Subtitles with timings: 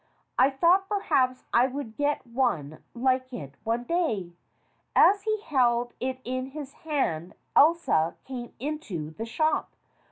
[0.35, 4.33] I thought perhaps I would get one like it one day.
[4.95, 9.69] As he held it in his hand Elsa came into the shop.